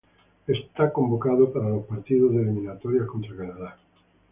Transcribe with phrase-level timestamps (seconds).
[0.47, 0.57] Es
[0.93, 3.77] convocado para los partidos de eliminatorias contra Canadá.